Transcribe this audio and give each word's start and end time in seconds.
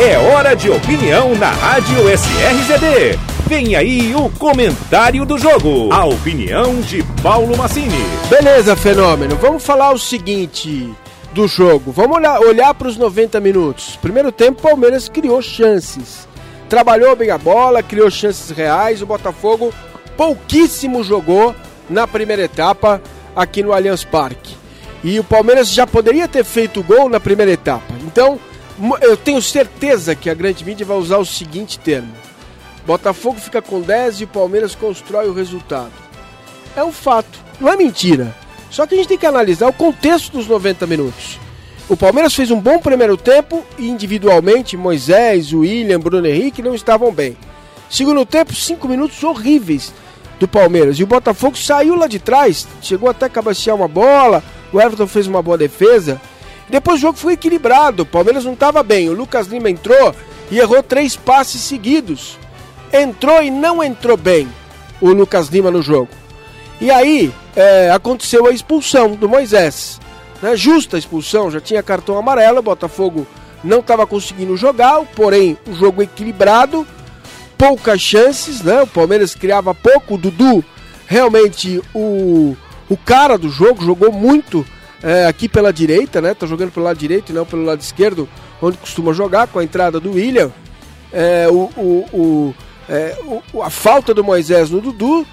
É 0.00 0.16
hora 0.16 0.56
de 0.56 0.70
opinião 0.70 1.34
na 1.34 1.50
Rádio 1.50 2.08
SRZB. 2.08 3.18
Vem 3.46 3.76
aí 3.76 4.14
o 4.14 4.30
comentário 4.30 5.24
do 5.26 5.38
jogo. 5.38 5.92
A 5.92 6.06
opinião 6.06 6.80
de 6.80 7.02
Paulo 7.22 7.56
Massini. 7.56 8.02
Beleza, 8.28 8.74
fenômeno. 8.74 9.36
Vamos 9.36 9.62
falar 9.62 9.92
o 9.92 9.98
seguinte 9.98 10.92
do 11.34 11.46
jogo. 11.46 11.92
Vamos 11.92 12.16
olhar, 12.16 12.40
olhar 12.40 12.74
para 12.74 12.88
os 12.88 12.96
90 12.96 13.38
minutos. 13.38 13.96
Primeiro 14.00 14.32
tempo, 14.32 14.62
Palmeiras 14.62 15.10
criou 15.10 15.42
chances. 15.42 16.26
Trabalhou 16.70 17.14
bem 17.14 17.30
a 17.30 17.38
bola, 17.38 17.82
criou 17.82 18.10
chances 18.10 18.50
reais. 18.50 19.02
O 19.02 19.06
Botafogo 19.06 19.72
pouquíssimo 20.16 21.04
jogou 21.04 21.54
na 21.88 22.08
primeira 22.08 22.42
etapa 22.42 23.00
aqui 23.36 23.62
no 23.62 23.72
Allianz 23.72 24.04
Parque. 24.04 24.56
E 25.04 25.20
o 25.20 25.24
Palmeiras 25.24 25.70
já 25.70 25.86
poderia 25.86 26.26
ter 26.26 26.44
feito 26.44 26.82
gol 26.82 27.10
na 27.10 27.20
primeira 27.20 27.52
etapa. 27.52 27.92
Então, 28.06 28.40
eu 29.00 29.16
tenho 29.16 29.40
certeza 29.42 30.14
que 30.14 30.30
a 30.30 30.34
grande 30.34 30.64
mídia 30.64 30.86
vai 30.86 30.96
usar 30.96 31.18
o 31.18 31.26
seguinte 31.26 31.78
termo: 31.78 32.12
Botafogo 32.86 33.38
fica 33.38 33.62
com 33.62 33.80
10 33.80 34.20
e 34.20 34.24
o 34.24 34.28
Palmeiras 34.28 34.74
constrói 34.74 35.28
o 35.28 35.34
resultado. 35.34 35.92
É 36.76 36.82
um 36.82 36.92
fato, 36.92 37.38
não 37.60 37.68
é 37.68 37.76
mentira. 37.76 38.34
Só 38.70 38.86
que 38.86 38.94
a 38.94 38.96
gente 38.96 39.08
tem 39.08 39.18
que 39.18 39.26
analisar 39.26 39.68
o 39.68 39.72
contexto 39.72 40.32
dos 40.32 40.46
90 40.46 40.86
minutos. 40.86 41.38
O 41.88 41.96
Palmeiras 41.96 42.34
fez 42.34 42.50
um 42.50 42.58
bom 42.58 42.78
primeiro 42.78 43.18
tempo 43.18 43.62
e 43.78 43.88
individualmente 43.88 44.78
Moisés, 44.78 45.52
William, 45.52 46.00
Bruno 46.00 46.26
Henrique 46.26 46.62
não 46.62 46.74
estavam 46.74 47.12
bem. 47.12 47.36
Segundo 47.90 48.24
tempo, 48.24 48.54
cinco 48.54 48.88
minutos 48.88 49.22
horríveis 49.22 49.92
do 50.40 50.48
Palmeiras. 50.48 50.98
E 50.98 51.02
o 51.04 51.06
Botafogo 51.06 51.56
saiu 51.58 51.94
lá 51.94 52.06
de 52.06 52.18
trás, 52.18 52.66
chegou 52.80 53.10
até 53.10 53.26
a 53.26 53.28
cabecear 53.28 53.76
uma 53.76 53.88
bola, 53.88 54.42
o 54.72 54.80
Everton 54.80 55.06
fez 55.06 55.26
uma 55.26 55.42
boa 55.42 55.58
defesa. 55.58 56.18
Depois 56.72 56.96
o 56.96 57.02
jogo 57.02 57.18
foi 57.18 57.34
equilibrado, 57.34 58.02
o 58.02 58.06
Palmeiras 58.06 58.46
não 58.46 58.54
estava 58.54 58.82
bem. 58.82 59.10
O 59.10 59.12
Lucas 59.12 59.46
Lima 59.46 59.68
entrou 59.68 60.14
e 60.50 60.58
errou 60.58 60.82
três 60.82 61.14
passes 61.14 61.60
seguidos. 61.60 62.38
Entrou 62.90 63.42
e 63.42 63.50
não 63.50 63.84
entrou 63.84 64.16
bem 64.16 64.48
o 64.98 65.10
Lucas 65.10 65.48
Lima 65.48 65.70
no 65.70 65.82
jogo. 65.82 66.08
E 66.80 66.90
aí 66.90 67.30
é, 67.54 67.90
aconteceu 67.90 68.46
a 68.46 68.52
expulsão 68.52 69.14
do 69.14 69.28
Moisés. 69.28 70.00
Né? 70.40 70.56
Justa 70.56 70.96
expulsão, 70.96 71.50
já 71.50 71.60
tinha 71.60 71.82
cartão 71.82 72.16
amarelo, 72.16 72.60
o 72.60 72.62
Botafogo 72.62 73.26
não 73.62 73.80
estava 73.80 74.06
conseguindo 74.06 74.56
jogar, 74.56 74.98
porém 75.14 75.58
o 75.68 75.74
jogo 75.74 76.02
equilibrado, 76.02 76.86
poucas 77.58 78.00
chances, 78.00 78.62
né? 78.62 78.80
O 78.80 78.86
Palmeiras 78.86 79.34
criava 79.34 79.74
pouco, 79.74 80.14
o 80.14 80.18
Dudu 80.18 80.64
realmente 81.06 81.82
o, 81.94 82.56
o 82.88 82.96
cara 82.96 83.36
do 83.36 83.50
jogo, 83.50 83.84
jogou 83.84 84.10
muito 84.10 84.64
é, 85.02 85.26
aqui 85.26 85.48
pela 85.48 85.72
direita, 85.72 86.20
né? 86.20 86.32
Tá 86.34 86.46
jogando 86.46 86.70
pelo 86.70 86.86
lado 86.86 86.98
direito 86.98 87.30
e 87.30 87.34
não 87.34 87.44
pelo 87.44 87.64
lado 87.64 87.80
esquerdo, 87.80 88.28
onde 88.60 88.78
costuma 88.78 89.12
jogar, 89.12 89.48
com 89.48 89.58
a 89.58 89.64
entrada 89.64 89.98
do 89.98 90.12
William. 90.12 90.52
É, 91.12 91.48
o, 91.50 91.70
o, 91.76 92.08
o, 92.12 92.54
é, 92.88 93.16
o, 93.52 93.62
a 93.62 93.70
falta 93.70 94.14
do 94.14 94.22
Moisés 94.22 94.70
no 94.70 94.80
Dudu 94.80 95.26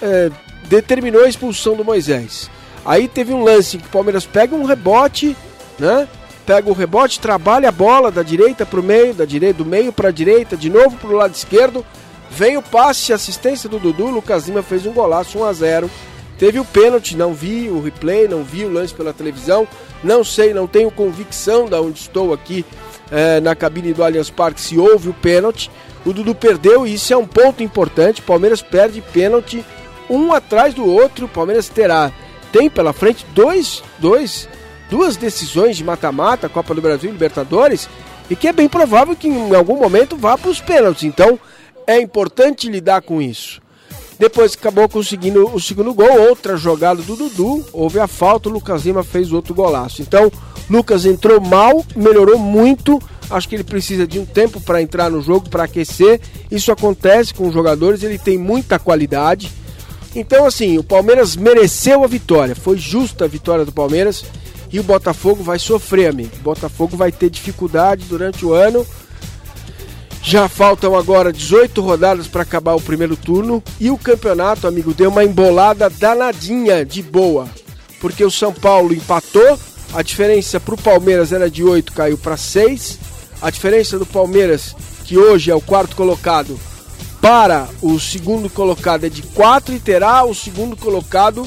é, 0.00 0.30
determinou 0.68 1.24
a 1.24 1.28
expulsão 1.28 1.76
do 1.76 1.84
Moisés. 1.84 2.50
Aí 2.84 3.06
teve 3.06 3.34
um 3.34 3.44
lance 3.44 3.76
que 3.76 3.86
o 3.86 3.90
Palmeiras 3.90 4.24
pega 4.24 4.56
um 4.56 4.64
rebote, 4.64 5.36
né? 5.78 6.08
Pega 6.46 6.70
o 6.70 6.72
rebote, 6.72 7.20
trabalha 7.20 7.68
a 7.68 7.72
bola 7.72 8.10
da 8.10 8.22
direita 8.22 8.64
para 8.64 8.80
o 8.80 8.82
meio, 8.82 9.14
da 9.14 9.24
direita 9.24 9.58
do 9.58 9.66
meio 9.66 9.92
para 9.92 10.08
a 10.08 10.12
direita, 10.12 10.56
de 10.56 10.70
novo 10.70 10.96
para 10.96 11.10
o 11.10 11.16
lado 11.16 11.34
esquerdo. 11.34 11.84
Vem 12.30 12.56
o 12.56 12.62
passe, 12.62 13.12
assistência 13.12 13.68
do 13.68 13.78
Dudu, 13.78 14.06
Lucas 14.06 14.46
Lima 14.46 14.62
fez 14.62 14.86
um 14.86 14.92
golaço 14.92 15.38
1 15.38 15.44
a 15.44 15.52
0. 15.52 15.90
Teve 16.40 16.58
o 16.58 16.64
pênalti, 16.64 17.18
não 17.18 17.34
vi 17.34 17.68
o 17.68 17.82
replay, 17.82 18.26
não 18.26 18.42
vi 18.42 18.64
o 18.64 18.72
lance 18.72 18.94
pela 18.94 19.12
televisão, 19.12 19.68
não 20.02 20.24
sei, 20.24 20.54
não 20.54 20.66
tenho 20.66 20.90
convicção 20.90 21.68
da 21.68 21.82
onde 21.82 21.98
estou 21.98 22.32
aqui 22.32 22.64
é, 23.10 23.40
na 23.40 23.54
cabine 23.54 23.92
do 23.92 24.02
Allianz 24.02 24.30
Parque 24.30 24.58
se 24.58 24.78
houve 24.78 25.10
o 25.10 25.12
pênalti. 25.12 25.70
O 26.02 26.14
Dudu 26.14 26.34
perdeu 26.34 26.86
e 26.86 26.94
isso 26.94 27.12
é 27.12 27.16
um 27.18 27.26
ponto 27.26 27.62
importante. 27.62 28.22
Palmeiras 28.22 28.62
perde 28.62 29.02
pênalti 29.02 29.62
um 30.08 30.32
atrás 30.32 30.72
do 30.72 30.86
outro. 30.86 31.28
Palmeiras 31.28 31.68
terá 31.68 32.10
tem 32.50 32.70
pela 32.70 32.94
frente 32.94 33.26
dois, 33.34 33.82
dois, 33.98 34.48
duas 34.88 35.18
decisões 35.18 35.76
de 35.76 35.84
mata-mata, 35.84 36.48
Copa 36.48 36.74
do 36.74 36.80
Brasil 36.80 37.10
e 37.10 37.12
Libertadores, 37.12 37.86
e 38.30 38.34
que 38.34 38.48
é 38.48 38.52
bem 38.54 38.66
provável 38.66 39.14
que 39.14 39.28
em 39.28 39.54
algum 39.54 39.76
momento 39.76 40.16
vá 40.16 40.38
para 40.38 40.50
os 40.50 40.58
pênaltis. 40.58 41.02
Então 41.04 41.38
é 41.86 42.00
importante 42.00 42.70
lidar 42.70 43.02
com 43.02 43.20
isso. 43.20 43.60
Depois 44.20 44.52
acabou 44.52 44.86
conseguindo 44.86 45.48
o 45.48 45.58
segundo 45.58 45.94
gol, 45.94 46.28
outra 46.28 46.54
jogada 46.54 47.00
do 47.00 47.16
Dudu, 47.16 47.64
houve 47.72 47.98
a 47.98 48.06
falta, 48.06 48.50
o 48.50 48.52
Lucas 48.52 48.84
Lima 48.84 49.02
fez 49.02 49.32
outro 49.32 49.54
golaço. 49.54 50.02
Então, 50.02 50.30
Lucas 50.68 51.06
entrou 51.06 51.40
mal, 51.40 51.82
melhorou 51.96 52.38
muito. 52.38 53.00
Acho 53.30 53.48
que 53.48 53.54
ele 53.54 53.64
precisa 53.64 54.06
de 54.06 54.18
um 54.18 54.26
tempo 54.26 54.60
para 54.60 54.82
entrar 54.82 55.10
no 55.10 55.22
jogo, 55.22 55.48
para 55.48 55.64
aquecer. 55.64 56.20
Isso 56.50 56.70
acontece 56.70 57.32
com 57.32 57.48
os 57.48 57.54
jogadores, 57.54 58.02
ele 58.02 58.18
tem 58.18 58.36
muita 58.36 58.78
qualidade. 58.78 59.50
Então, 60.14 60.44
assim, 60.44 60.76
o 60.76 60.84
Palmeiras 60.84 61.34
mereceu 61.34 62.04
a 62.04 62.06
vitória. 62.06 62.54
Foi 62.54 62.76
justa 62.76 63.24
a 63.24 63.28
vitória 63.28 63.64
do 63.64 63.72
Palmeiras. 63.72 64.22
E 64.70 64.78
o 64.78 64.82
Botafogo 64.82 65.42
vai 65.42 65.58
sofrer, 65.58 66.10
amigo. 66.10 66.36
O 66.40 66.42
Botafogo 66.42 66.94
vai 66.94 67.10
ter 67.10 67.30
dificuldade 67.30 68.04
durante 68.06 68.44
o 68.44 68.52
ano. 68.52 68.86
Já 70.22 70.48
faltam 70.48 70.96
agora 70.96 71.32
18 71.32 71.80
rodadas 71.80 72.28
para 72.28 72.42
acabar 72.42 72.74
o 72.74 72.80
primeiro 72.80 73.16
turno. 73.16 73.62
E 73.78 73.90
o 73.90 73.98
campeonato, 73.98 74.66
amigo, 74.66 74.92
deu 74.92 75.10
uma 75.10 75.24
embolada 75.24 75.88
danadinha 75.88 76.84
de 76.84 77.02
boa. 77.02 77.48
Porque 78.00 78.24
o 78.24 78.30
São 78.30 78.52
Paulo 78.52 78.92
empatou. 78.92 79.58
A 79.92 80.02
diferença 80.02 80.60
para 80.60 80.74
o 80.74 80.80
Palmeiras 80.80 81.32
era 81.32 81.50
de 81.50 81.64
8, 81.64 81.92
caiu 81.92 82.16
para 82.16 82.36
6. 82.36 82.98
A 83.42 83.50
diferença 83.50 83.98
do 83.98 84.06
Palmeiras, 84.06 84.74
que 85.04 85.18
hoje 85.18 85.50
é 85.50 85.54
o 85.54 85.60
quarto 85.60 85.96
colocado, 85.96 86.60
para 87.20 87.68
o 87.82 87.98
segundo 87.98 88.48
colocado 88.48 89.04
é 89.04 89.08
de 89.08 89.22
4 89.22 89.74
e 89.74 89.80
terá 89.80 90.24
o 90.24 90.34
segundo 90.34 90.76
colocado 90.76 91.46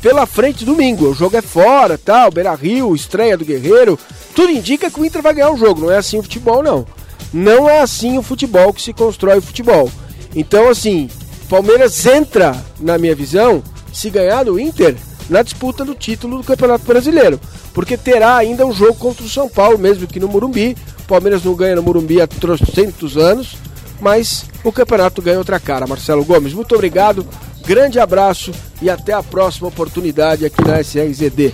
pela 0.00 0.26
frente 0.26 0.64
domingo. 0.64 1.10
O 1.10 1.14
jogo 1.14 1.36
é 1.36 1.42
fora, 1.42 1.98
tal, 1.98 2.30
Beira 2.30 2.54
Rio, 2.54 2.94
estreia 2.94 3.36
do 3.36 3.44
Guerreiro. 3.44 3.98
Tudo 4.34 4.52
indica 4.52 4.90
que 4.90 5.00
o 5.00 5.04
Inter 5.04 5.22
vai 5.22 5.34
ganhar 5.34 5.50
o 5.50 5.56
jogo. 5.56 5.82
Não 5.82 5.90
é 5.90 5.98
assim 5.98 6.18
o 6.18 6.22
futebol, 6.22 6.62
não. 6.62 6.86
Não 7.36 7.68
é 7.68 7.80
assim 7.80 8.16
o 8.16 8.22
futebol 8.22 8.72
que 8.72 8.80
se 8.80 8.94
constrói 8.94 9.38
o 9.38 9.42
futebol. 9.42 9.90
Então, 10.34 10.70
assim, 10.70 11.10
Palmeiras 11.48 12.06
entra, 12.06 12.56
na 12.80 12.96
minha 12.96 13.14
visão, 13.14 13.62
se 13.92 14.08
ganhar 14.08 14.44
do 14.44 14.58
Inter, 14.58 14.96
na 15.28 15.42
disputa 15.42 15.84
do 15.84 15.94
título 15.94 16.38
do 16.38 16.44
Campeonato 16.44 16.86
Brasileiro. 16.86 17.38
Porque 17.74 17.96
terá 17.96 18.36
ainda 18.36 18.64
um 18.64 18.72
jogo 18.72 18.94
contra 18.94 19.24
o 19.24 19.28
São 19.28 19.50
Paulo, 19.50 19.78
mesmo 19.78 20.06
que 20.06 20.18
no 20.18 20.28
Morumbi. 20.28 20.76
Palmeiras 21.06 21.44
não 21.44 21.54
ganha 21.54 21.76
no 21.76 21.82
Morumbi 21.82 22.20
há 22.22 22.26
trocentos 22.26 23.18
anos 23.18 23.56
mas 24.00 24.44
o 24.64 24.72
campeonato 24.72 25.22
ganha 25.22 25.38
outra 25.38 25.58
cara. 25.58 25.86
Marcelo 25.86 26.24
Gomes, 26.24 26.52
muito 26.52 26.74
obrigado, 26.74 27.26
grande 27.64 27.98
abraço 27.98 28.52
e 28.80 28.90
até 28.90 29.12
a 29.12 29.22
próxima 29.22 29.68
oportunidade 29.68 30.44
aqui 30.44 30.62
na 30.64 30.80
SRZD. 30.80 31.52